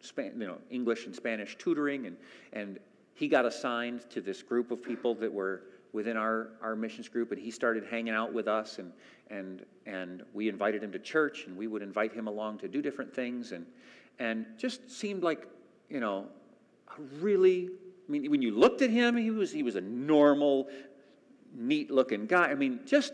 [0.00, 2.16] Span- you know, English and Spanish tutoring, and,
[2.52, 2.78] and
[3.14, 7.32] he got assigned to this group of people that were within our, our missions group,
[7.32, 8.92] and he started hanging out with us, and,
[9.28, 12.80] and, and we invited him to church, and we would invite him along to do
[12.80, 13.66] different things, and,
[14.20, 15.48] and just seemed like,
[15.88, 16.28] you know,
[16.96, 17.70] a really,
[18.10, 20.66] I mean, when you looked at him, he was, he was a normal,
[21.54, 22.48] neat looking guy.
[22.50, 23.12] I mean, just,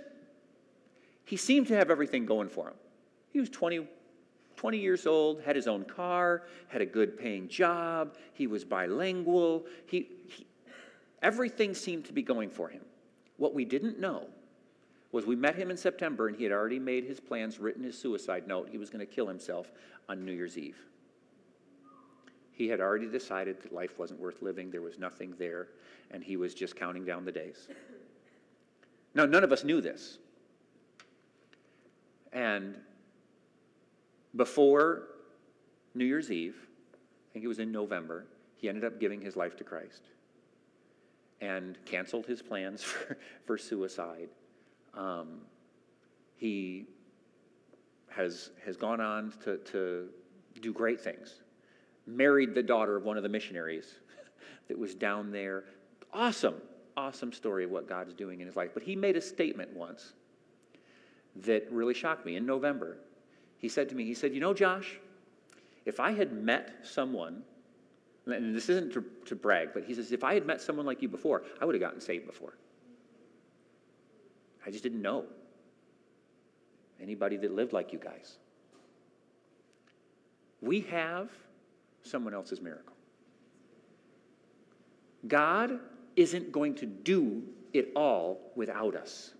[1.27, 2.77] he seemed to have everything going for him.
[3.31, 3.87] He was 20,
[4.57, 9.67] 20 years old, had his own car, had a good paying job, he was bilingual.
[9.85, 10.47] He, he,
[11.21, 12.81] everything seemed to be going for him.
[13.37, 14.29] What we didn't know
[15.13, 17.99] was we met him in September and he had already made his plans, written his
[17.99, 18.71] suicide note.
[18.71, 19.71] He was going to kill himself
[20.09, 20.79] on New Year's Eve.
[22.57, 25.69] He had already decided that life wasn't worth living, there was nothing there,
[26.11, 27.69] and he was just counting down the days.
[29.15, 30.17] Now, none of us knew this.
[32.33, 32.77] And
[34.37, 35.09] before
[35.95, 36.57] New Year's Eve,
[36.95, 38.25] I think it was in November,
[38.57, 40.05] he ended up giving his life to Christ
[41.43, 44.31] and canceled his plans for, for suicide.
[44.95, 45.43] Um,
[46.39, 46.87] he
[48.09, 50.09] has, has gone on to, to
[50.63, 51.41] do great things.
[52.07, 53.95] Married the daughter of one of the missionaries
[54.69, 55.65] that was down there.
[56.13, 56.57] Awesome,
[56.97, 58.71] awesome story of what God's doing in his life.
[58.75, 60.13] But he made a statement once
[61.45, 62.99] that really shocked me in November.
[63.59, 64.99] He said to me, he said, You know, Josh,
[65.85, 67.43] if I had met someone,
[68.27, 71.01] and this isn't to, to brag, but he says, if I had met someone like
[71.01, 72.57] you before, I would have gotten saved before.
[74.67, 75.25] I just didn't know
[77.01, 78.39] anybody that lived like you guys.
[80.61, 81.31] We have
[82.07, 82.95] someone else's miracle.
[85.27, 85.81] God
[86.17, 87.43] isn't going to do
[87.73, 89.35] it all without us.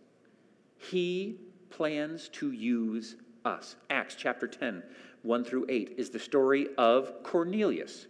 [0.79, 1.39] He
[1.71, 3.77] plans to use us.
[3.91, 4.83] Acts chapter 10,
[5.23, 8.07] 1 through 8, is the story of Cornelius.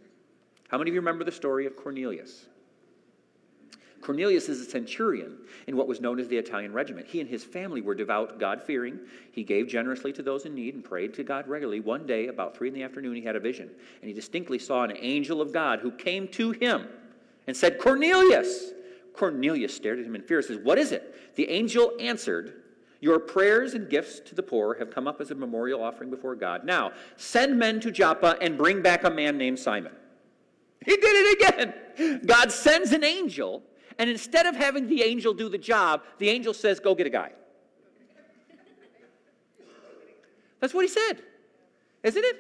[0.69, 2.47] How many of you remember the story of Cornelius?
[4.01, 7.07] Cornelius is a centurion in what was known as the Italian regiment.
[7.07, 9.01] He and his family were devout, God fearing.
[9.33, 11.81] He gave generously to those in need and prayed to God regularly.
[11.81, 14.85] One day, about three in the afternoon, he had a vision, and he distinctly saw
[14.85, 16.87] an angel of God who came to him
[17.47, 18.73] and said, Cornelius!
[19.13, 21.35] Cornelius stared at him in fear and says, What is it?
[21.37, 22.63] The angel answered,
[23.01, 26.37] Your prayers and gifts to the poor have come up as a memorial offering before
[26.37, 26.65] God.
[26.65, 29.93] Now, send men to Joppa and bring back a man named Simon.
[30.85, 32.21] He did it again.
[32.27, 33.63] God sends an angel
[33.99, 37.11] and instead of having the angel do the job, the angel says, Go get a
[37.11, 37.33] guy.
[40.61, 41.23] That's what he said,
[42.03, 42.37] isn't it?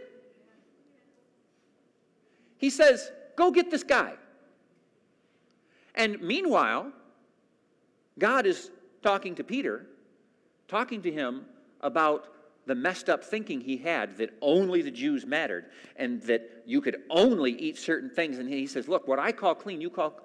[2.58, 4.14] He says, Go get this guy.
[5.94, 6.92] And meanwhile,
[8.18, 8.70] God is
[9.02, 9.86] talking to Peter,
[10.68, 11.46] talking to him
[11.80, 12.28] about
[12.66, 15.66] the messed up thinking he had that only the Jews mattered
[15.96, 18.38] and that you could only eat certain things.
[18.38, 20.20] And he says, Look, what I call clean, you call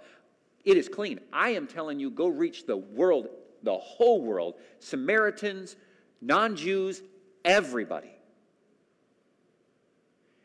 [0.64, 1.20] it is clean.
[1.34, 3.28] I am telling you, go reach the world,
[3.64, 5.76] the whole world Samaritans,
[6.22, 7.02] non Jews,
[7.44, 8.12] everybody.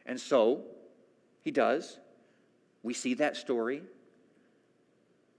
[0.07, 0.63] And so
[1.43, 1.99] he does.
[2.83, 3.83] We see that story.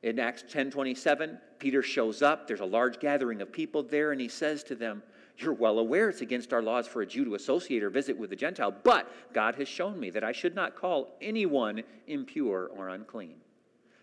[0.03, 2.47] In Acts 10 27, Peter shows up.
[2.47, 5.01] There's a large gathering of people there, and he says to them,
[5.37, 8.31] You're well aware it's against our laws for a Jew to associate or visit with
[8.31, 12.89] a Gentile, but God has shown me that I should not call anyone impure or
[12.89, 13.35] unclean.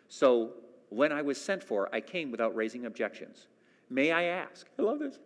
[0.09, 0.53] So
[0.91, 3.47] when I was sent for, I came without raising objections.
[3.91, 4.67] May I ask?
[4.79, 5.19] I love this.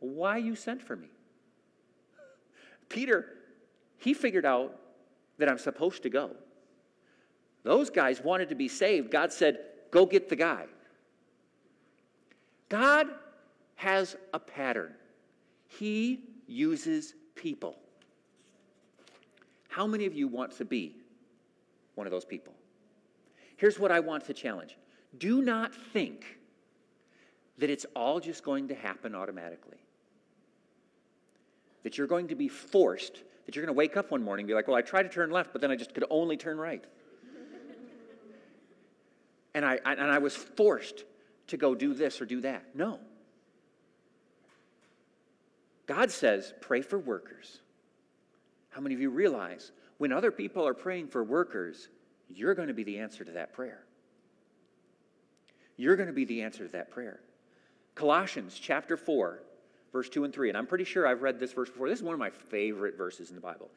[0.00, 1.08] Why you sent for me?
[2.88, 3.26] Peter,
[3.98, 4.78] he figured out
[5.38, 6.30] that I'm supposed to go.
[7.62, 9.10] Those guys wanted to be saved.
[9.10, 9.58] God said,
[9.90, 10.64] Go get the guy.
[12.68, 13.08] God
[13.76, 14.94] has a pattern,
[15.68, 17.76] He uses people.
[19.68, 20.96] How many of you want to be
[21.94, 22.54] one of those people?
[23.62, 24.76] Here's what I want to challenge
[25.16, 26.24] do not think
[27.58, 29.78] that it's all just going to happen automatically.
[31.84, 34.48] That you're going to be forced, that you're going to wake up one morning and
[34.48, 36.58] be like, well, I tried to turn left, but then I just could only turn
[36.58, 36.82] right.
[39.54, 41.04] and I, and I was forced
[41.46, 42.64] to go do this or do that.
[42.74, 42.98] No.
[45.86, 47.60] God says, pray for workers.
[48.70, 51.88] How many of you realize when other people are praying for workers,
[52.34, 53.84] you're going to be the answer to that prayer?
[55.76, 57.20] You're going to be the answer to that prayer.
[57.94, 59.42] Colossians chapter 4,
[59.92, 60.48] verse 2 and 3.
[60.48, 61.88] And I'm pretty sure I've read this verse before.
[61.88, 63.70] This is one of my favorite verses in the Bible.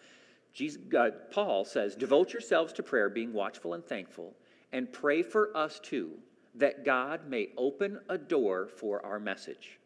[0.54, 4.34] Jesus, God, Paul says, Devote yourselves to prayer, being watchful and thankful,
[4.72, 6.12] and pray for us too,
[6.56, 9.80] that God may open a door for our message,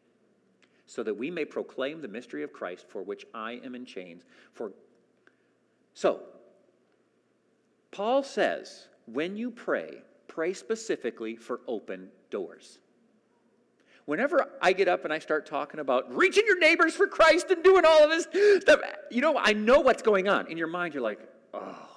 [0.86, 4.24] so that we may proclaim the mystery of Christ, for which I am in chains.
[4.54, 4.72] For
[5.96, 6.22] so,
[7.92, 12.80] Paul says, when you pray, pray specifically for open doors.
[14.06, 17.64] Whenever I get up and I start talking about reaching your neighbors for Christ and
[17.64, 18.28] doing all of this
[18.62, 18.80] stuff,
[19.12, 20.48] you know, I know what's going on.
[20.48, 21.20] In your mind, you're like,
[21.54, 21.90] oh.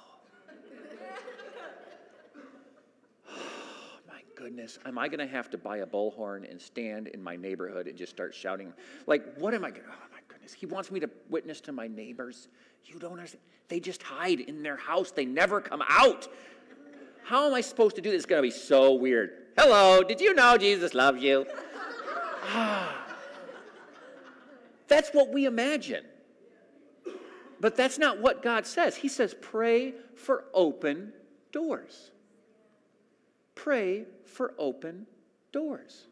[4.07, 7.35] my goodness, am I going to have to buy a bullhorn and stand in my
[7.35, 8.73] neighborhood and just start shouting?
[9.07, 9.89] Like, what am I going to?
[9.89, 10.12] Oh,
[10.43, 10.59] goodness.
[10.59, 12.49] He wants me to witness to my neighbors.
[12.85, 13.41] You don't understand.
[13.69, 16.27] They just hide in their house, they never come out.
[17.23, 18.17] How am I supposed to do this?
[18.17, 19.29] It's going to be so weird.
[19.57, 21.45] Hello, did you know Jesus loves you?
[24.89, 26.03] That's what we imagine.
[27.61, 28.97] But that's not what God says.
[28.97, 31.13] He says, pray for open
[31.53, 32.11] doors.
[33.55, 35.07] Pray for open
[35.53, 36.07] doors.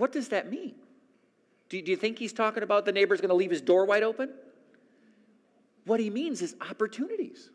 [0.00, 0.76] What does that mean?
[1.68, 4.02] Do, do you think he's talking about the neighbor's going to leave his door wide
[4.02, 4.30] open?
[5.84, 7.50] What he means is opportunities.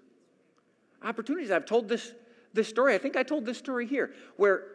[1.02, 1.50] Opportunities.
[1.50, 2.14] I've told this,
[2.54, 2.94] this story.
[2.94, 4.68] I think I told this story here, where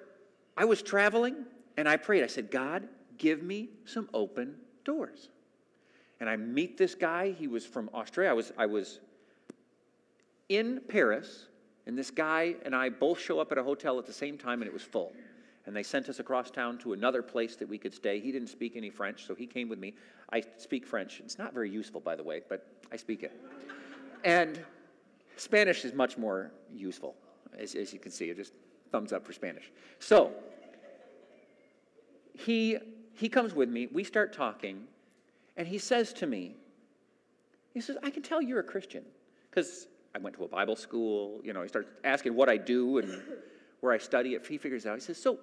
[0.56, 1.44] I was traveling
[1.76, 2.24] and I prayed.
[2.24, 5.28] I said, God, give me some open doors.
[6.18, 7.30] And I meet this guy.
[7.30, 8.33] He was from Australia.
[8.33, 8.98] I was, I was
[10.48, 11.46] in Paris,
[11.87, 14.61] and this guy and I both show up at a hotel at the same time,
[14.61, 15.12] and it was full.
[15.66, 18.18] And they sent us across town to another place that we could stay.
[18.18, 19.94] He didn't speak any French, so he came with me.
[20.33, 21.20] I speak French.
[21.20, 23.33] It's not very useful, by the way, but I speak it.
[24.25, 24.64] And
[25.37, 27.14] Spanish is much more useful,
[27.59, 28.33] as, as you can see.
[28.33, 28.53] Just
[28.90, 29.70] thumbs up for Spanish.
[29.99, 30.33] So
[32.35, 32.79] he
[33.14, 33.87] he comes with me.
[33.92, 34.85] We start talking,
[35.57, 36.57] and he says to me,
[37.75, 39.05] he says, "I can tell you're a Christian
[39.51, 41.40] because I went to a Bible school.
[41.44, 43.23] You know, he starts asking what I do and
[43.81, 44.47] where I study it.
[44.47, 44.97] He figures it out.
[44.97, 45.38] He says, "So,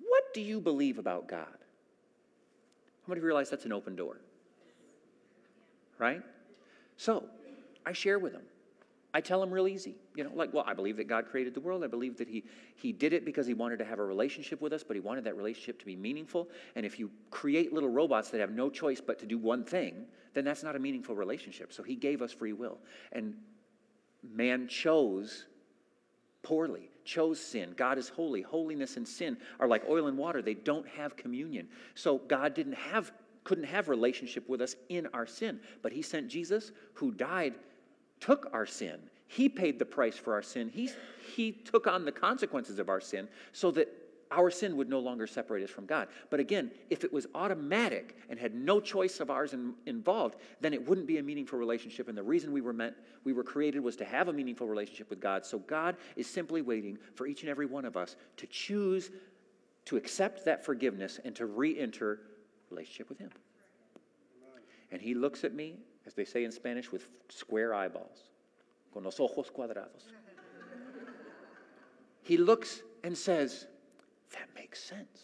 [0.00, 4.20] what do you believe about God?" How many of you realize that's an open door?
[5.98, 6.22] Right?
[6.96, 7.28] So,
[7.84, 8.42] I share with him.
[9.12, 9.96] I tell him real easy.
[10.14, 11.82] You know, like, well, I believe that God created the world.
[11.82, 12.44] I believe that he,
[12.76, 15.24] he did it because he wanted to have a relationship with us, but he wanted
[15.24, 16.48] that relationship to be meaningful.
[16.76, 20.06] And if you create little robots that have no choice but to do one thing,
[20.34, 21.72] then that's not a meaningful relationship.
[21.72, 22.78] So he gave us free will.
[23.10, 23.34] And
[24.22, 25.46] man chose
[26.42, 27.74] poorly, chose sin.
[27.76, 28.42] God is holy.
[28.42, 31.68] Holiness and sin are like oil and water, they don't have communion.
[31.94, 36.28] So God didn't have couldn't have relationship with us in our sin but he sent
[36.28, 37.54] jesus who died
[38.20, 39.00] took our sin.
[39.26, 40.68] He paid the price for our sin.
[40.68, 40.90] He,
[41.34, 43.88] he took on the consequences of our sin so that
[44.30, 46.08] our sin would no longer separate us from God.
[46.30, 50.72] But again, if it was automatic and had no choice of ours in, involved, then
[50.72, 52.08] it wouldn't be a meaningful relationship.
[52.08, 55.10] And the reason we were meant, we were created was to have a meaningful relationship
[55.10, 55.44] with God.
[55.44, 59.10] So God is simply waiting for each and every one of us to choose
[59.86, 62.20] to accept that forgiveness and to re-enter
[62.70, 63.30] relationship with Him.
[64.92, 68.30] And He looks at me as they say in Spanish, with square eyeballs,
[68.92, 70.10] con los ojos cuadrados.
[72.22, 73.66] he looks and says,
[74.32, 75.20] That makes sense.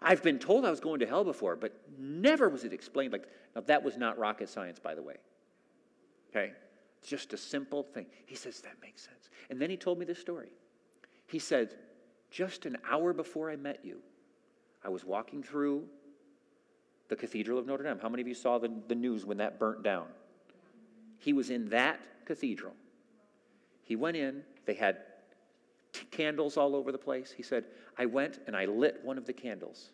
[0.00, 3.26] I've been told I was going to hell before, but never was it explained like,
[3.54, 5.16] now that was not rocket science, by the way.
[6.30, 6.52] Okay?
[7.04, 8.06] Just a simple thing.
[8.26, 9.30] He says, That makes sense.
[9.50, 10.50] And then he told me this story.
[11.26, 11.74] He said,
[12.30, 13.98] Just an hour before I met you,
[14.84, 15.84] I was walking through
[17.08, 17.98] the Cathedral of Notre Dame.
[18.00, 20.06] How many of you saw the, the news when that burnt down?
[21.18, 22.74] He was in that cathedral.
[23.82, 24.98] He went in, they had
[26.10, 27.32] candles all over the place.
[27.36, 27.64] He said,
[27.96, 29.90] I went and I lit one of the candles.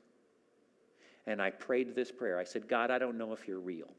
[1.26, 2.38] And I prayed this prayer.
[2.38, 3.90] I said, God, I don't know if you're real,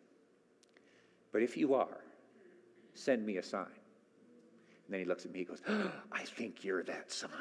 [1.32, 2.02] but if you are,
[2.94, 3.66] send me a sign.
[4.86, 7.32] And then he looks at me, he goes, oh, I think you're that sign.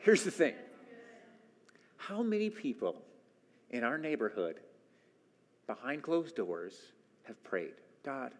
[0.00, 0.54] Here's the thing
[1.96, 3.00] how many people
[3.70, 4.60] in our neighborhood,
[5.66, 6.92] behind closed doors,
[7.22, 7.72] have prayed,
[8.04, 8.32] God,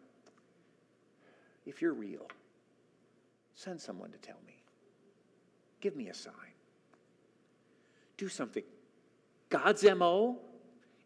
[1.66, 2.26] if you're real,
[3.54, 4.56] send someone to tell me.
[5.80, 6.34] Give me a sign.
[8.16, 8.62] Do something.
[9.50, 10.38] God's MO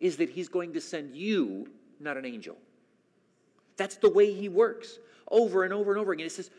[0.01, 1.69] is that He's going to send you
[2.01, 2.57] not an angel.
[3.77, 4.99] That's the way he works
[5.31, 6.27] over and over and over again.
[6.27, 6.51] It says,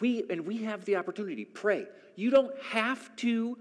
[0.00, 1.86] we, and we have the opportunity, pray.
[2.16, 3.58] You don't have to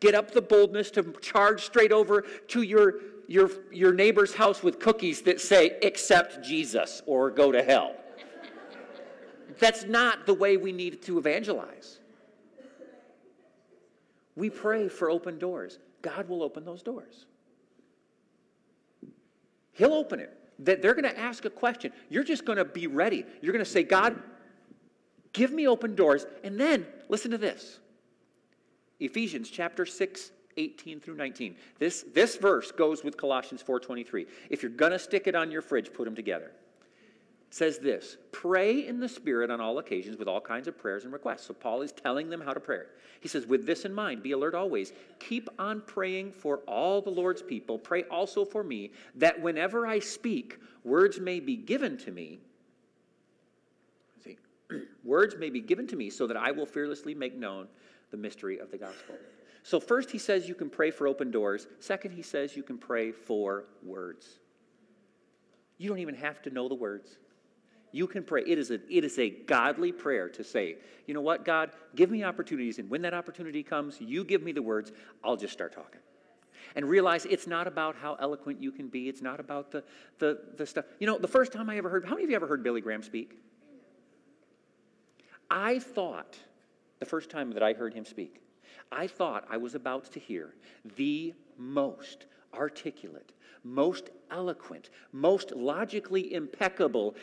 [0.00, 2.94] get up the boldness to charge straight over to your,
[3.26, 7.96] your, your neighbor's house with cookies that say, accept Jesus or go to hell.
[9.58, 11.98] That's not the way we need to evangelize.
[14.36, 15.78] We pray for open doors.
[16.02, 17.26] God will open those doors.
[19.72, 20.36] He'll open it.
[20.60, 21.92] That they're going to ask a question.
[22.08, 23.24] You're just going to be ready.
[23.40, 24.20] You're going to say, God,
[25.32, 26.26] give me open doors.
[26.44, 27.78] And then, listen to this
[29.00, 31.56] Ephesians chapter 6, 18 through 19.
[31.78, 34.26] This, this verse goes with Colossians 4.23.
[34.48, 36.52] If you're going to stick it on your fridge, put them together
[37.54, 41.12] says this pray in the Spirit on all occasions with all kinds of prayers and
[41.12, 41.46] requests.
[41.46, 42.80] So Paul is telling them how to pray.
[43.20, 44.92] He says, with this in mind, be alert always.
[45.20, 47.78] Keep on praying for all the Lord's people.
[47.78, 52.40] Pray also for me, that whenever I speak, words may be given to me.
[54.24, 54.36] See,
[55.04, 57.68] words may be given to me so that I will fearlessly make known
[58.10, 59.14] the mystery of the gospel.
[59.62, 61.68] So, first, he says you can pray for open doors.
[61.78, 64.40] Second, he says you can pray for words.
[65.78, 67.16] You don't even have to know the words.
[67.94, 68.42] You can pray.
[68.44, 72.10] It is, a, it is a godly prayer to say, you know what, God, give
[72.10, 74.90] me opportunities, and when that opportunity comes, you give me the words,
[75.22, 76.00] I'll just start talking.
[76.74, 79.84] And realize it's not about how eloquent you can be, it's not about the,
[80.18, 80.86] the, the stuff.
[80.98, 82.80] You know, the first time I ever heard, how many of you ever heard Billy
[82.80, 83.38] Graham speak?
[85.48, 86.36] I thought,
[86.98, 88.40] the first time that I heard him speak,
[88.90, 90.52] I thought I was about to hear
[90.96, 93.30] the most articulate,
[93.64, 97.14] most eloquent, most logically impeccable,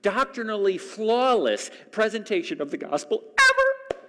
[0.00, 4.00] doctrinally flawless presentation of the gospel ever.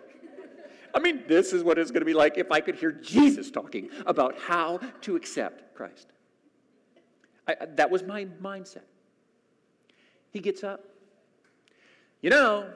[0.94, 3.52] I mean, this is what it's going to be like if I could hear Jesus
[3.52, 6.08] talking about how to accept Christ.
[7.48, 8.84] I, that was my mindset.
[10.32, 10.84] He gets up.
[12.22, 12.70] You know,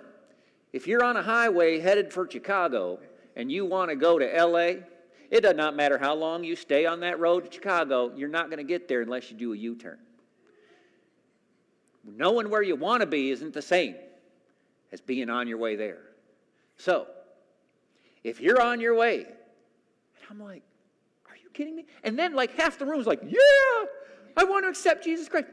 [0.72, 3.00] if you're on a highway headed for Chicago
[3.36, 4.86] and you want to go to LA,
[5.34, 8.52] it does not matter how long you stay on that road to Chicago, you're not
[8.52, 9.98] going to get there unless you do a U turn.
[12.04, 13.96] Knowing where you want to be isn't the same
[14.92, 16.02] as being on your way there.
[16.78, 17.08] So,
[18.24, 20.62] if you're on your way, and I'm like,
[21.28, 21.88] are you kidding me?
[22.04, 23.86] And then, like, half the room's like, yeah,
[24.38, 25.48] I want to accept Jesus Christ.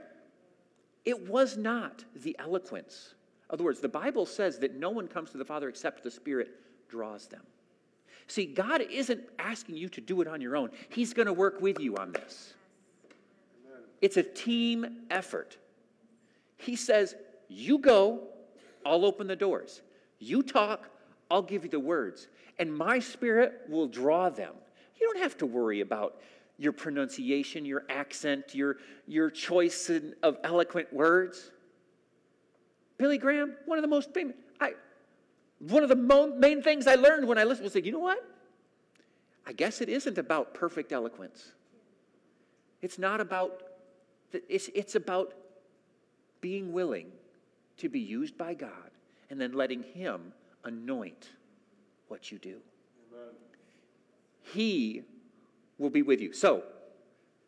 [1.06, 3.14] It was not the eloquence.
[3.48, 6.10] In other words, the Bible says that no one comes to the Father except the
[6.10, 6.50] Spirit
[6.90, 7.40] draws them.
[8.30, 11.60] See, God isn't asking you to do it on your own, He's going to work
[11.60, 12.54] with you on this.
[14.00, 15.56] It's a team effort.
[16.56, 17.16] He says,
[17.48, 18.28] You go,
[18.86, 19.82] I'll open the doors.
[20.20, 20.88] You talk,
[21.28, 22.28] I'll give you the words.
[22.60, 24.54] And my spirit will draw them.
[25.00, 26.20] You don't have to worry about
[26.56, 28.76] your pronunciation, your accent, your,
[29.08, 29.90] your choice
[30.22, 31.50] of eloquent words.
[32.96, 34.36] Billy Graham, one of the most famous.
[35.60, 35.96] One of the
[36.36, 38.24] main things I learned when I listened was you know what?
[39.46, 41.52] I guess it isn't about perfect eloquence.
[42.82, 43.62] It's not about,
[44.32, 45.34] it's, it's about
[46.40, 47.12] being willing
[47.76, 48.90] to be used by God
[49.28, 50.32] and then letting Him
[50.64, 51.28] anoint
[52.08, 52.56] what you do.
[53.12, 53.34] Amen.
[54.54, 55.02] He
[55.78, 56.32] will be with you.
[56.32, 56.62] So,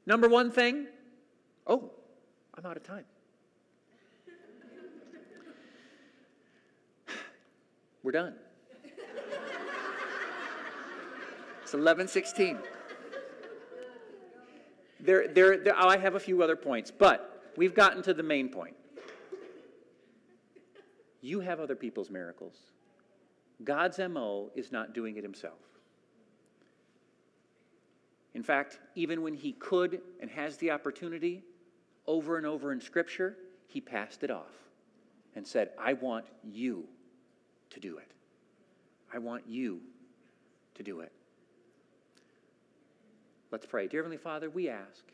[0.07, 0.87] number one thing,
[1.67, 1.91] oh,
[2.57, 3.05] I'm out of time.
[8.03, 8.35] We're done.
[11.63, 12.59] It's 1116.
[15.01, 18.23] There, there, there, oh, I have a few other points, but we've gotten to the
[18.23, 18.75] main point.
[21.21, 22.57] You have other people's miracles.
[23.63, 25.59] God's MO is not doing it himself.
[28.35, 31.45] In fact, even when he could and has the opportunity,
[32.07, 33.37] over and over in Scripture,
[33.67, 34.53] he passed it off
[35.37, 36.89] and said, I want you
[37.73, 38.11] to do it.
[39.13, 39.81] I want you
[40.75, 41.13] to do it.
[43.51, 43.87] Let's pray.
[43.87, 45.05] Dear Heavenly Father, we ask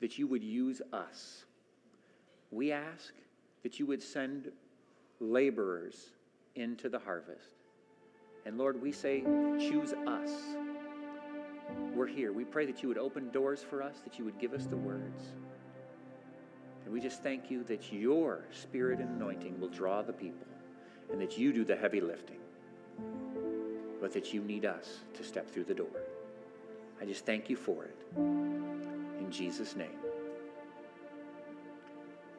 [0.00, 1.44] that you would use us.
[2.50, 3.12] We ask
[3.62, 4.50] that you would send
[5.20, 6.10] laborers
[6.56, 7.54] into the harvest.
[8.44, 9.22] And Lord, we say,
[9.58, 10.30] choose us.
[11.94, 12.32] We're here.
[12.32, 14.76] We pray that you would open doors for us, that you would give us the
[14.76, 15.32] words.
[16.84, 20.46] And we just thank you that your spirit and anointing will draw the people
[21.12, 22.38] and that you do the heavy lifting,
[24.00, 26.02] but that you need us to step through the door.
[27.00, 27.96] I just thank you for it.
[28.16, 29.98] In Jesus' name.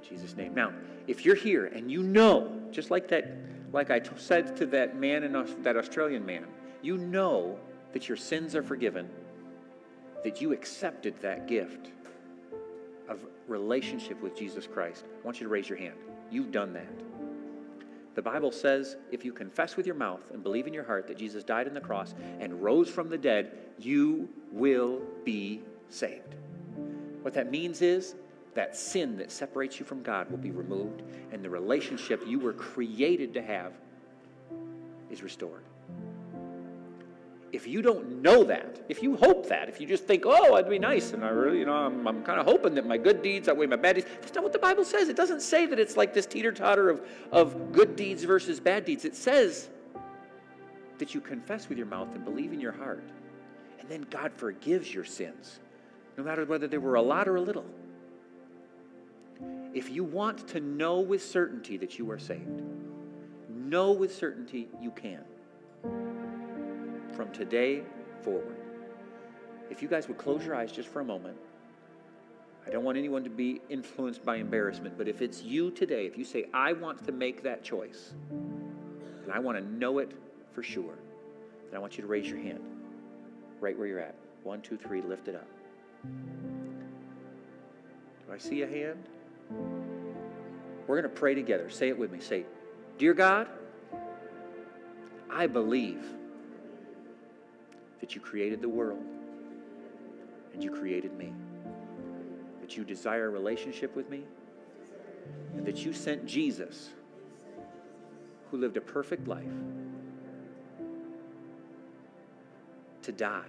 [0.08, 0.54] Jesus' name.
[0.54, 0.72] Now,
[1.08, 3.32] if you're here and you know, just like that,
[3.74, 6.46] like I t- said to that man Aus- that Australian man,
[6.82, 7.60] you know
[7.94, 9.10] that your sins are forgiven,
[10.24, 11.92] that you accepted that gift.
[13.10, 15.96] of relationship with Jesus Christ, I want you to raise your hand.
[16.30, 16.92] You've done that.
[18.18, 21.20] The Bible says if you confess with your mouth and believe in your heart that
[21.20, 26.34] Jesus died on the cross and rose from the dead, you will be saved.
[27.22, 28.16] What that means is
[28.56, 32.54] that sin that separates you from God will be removed, and the relationship you were
[32.54, 33.74] created to have
[35.12, 35.62] is restored.
[37.54, 40.70] If you don't know that, if you hope that, if you just think, oh, I'd
[40.70, 43.22] be nice, and I really, you know, I'm, I'm kind of hoping that my good
[43.22, 45.08] deeds outweigh my bad deeds, that's not what the Bible says.
[45.08, 48.84] It doesn't say that it's like this teeter totter of, of good deeds versus bad
[48.84, 49.06] deeds.
[49.06, 49.70] It says
[50.98, 53.04] that you confess with your mouth and believe in your heart,
[53.80, 55.60] and then God forgives your sins,
[56.18, 57.66] no matter whether they were a lot or a little.
[59.74, 62.62] If you want to know with certainty that you are saved,
[63.50, 65.24] know with certainty you can
[67.18, 67.82] from today
[68.22, 68.56] forward.
[69.72, 71.36] If you guys would close your eyes just for a moment,
[72.66, 76.18] I don't want anyone to be influenced by embarrassment, but if it's you today, if
[76.18, 80.12] you say, I want to make that choice, and I want to know it
[80.54, 80.94] for sure,
[81.70, 82.62] then I want you to raise your hand
[83.60, 84.16] right where you're at.
[84.44, 85.48] One, two, three, lift it up.
[88.28, 89.04] Do I see a hand?
[90.86, 91.70] We're going to pray together.
[91.70, 92.20] Say it with me.
[92.20, 92.46] Say,
[92.98, 93.48] Dear God,
[95.30, 96.06] I believe
[98.00, 99.04] that you created the world
[100.54, 101.32] and you created me,
[102.62, 104.24] that you desire a relationship with me,
[105.56, 106.90] and that you sent Jesus,
[108.50, 109.46] who lived a perfect life,
[113.02, 113.44] to die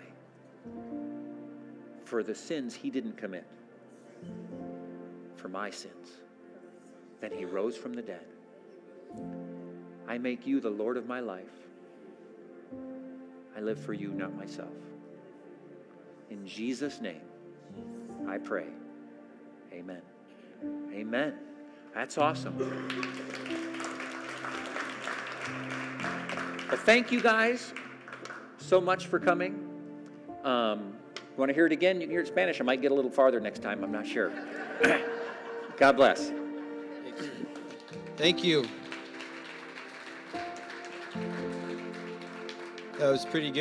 [2.04, 3.46] for the sins he didn't commit,
[5.36, 6.08] for my sins.
[7.20, 8.24] Then he rose from the dead.
[10.06, 11.67] I make you the Lord of my life.
[13.58, 14.70] I live for you, not myself.
[16.30, 17.22] In Jesus' name,
[18.28, 18.68] I pray.
[19.72, 20.00] Amen.
[20.94, 21.34] Amen.
[21.92, 22.56] That's awesome.
[26.68, 27.74] Well, thank you guys
[28.58, 29.68] so much for coming.
[30.44, 31.96] Um, you want to hear it again?
[31.96, 32.60] You can hear it in Spanish.
[32.60, 33.82] I might get a little farther next time.
[33.82, 34.30] I'm not sure.
[35.78, 36.30] God bless.
[38.16, 38.68] Thank you.
[42.98, 43.56] That was pretty good.